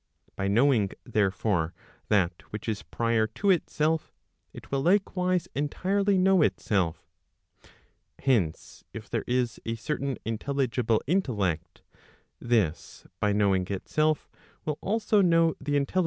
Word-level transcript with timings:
By 0.35 0.47
knowing, 0.47 0.89
therefore, 1.03 1.75
that 2.09 2.41
which 2.49 2.67
is 2.67 2.81
prior 2.81 3.27
to 3.35 3.51
itself, 3.51 4.11
it 4.51 4.71
will 4.71 4.81
likewise 4.81 5.47
entirely 5.53 6.17
know 6.17 6.41
itself. 6.41 7.05
Hence, 8.17 8.83
if 8.93 9.07
there 9.07 9.23
is 9.27 9.59
a 9.63 9.75
certain 9.75 10.17
intelligible 10.25 11.03
intellect, 11.05 11.83
this 12.39 13.05
by 13.19 13.31
knowing 13.31 13.67
itself, 13.67 14.27
will 14.65 14.79
also 14.81 15.21
know 15.21 15.49
the 15.49 15.49
intelligible, 15.49 15.49
1 15.49 15.49
Instead 15.49 15.69
of 15.69 15.69
vorjjov 15.69 15.87
t<rn. 15.93 15.99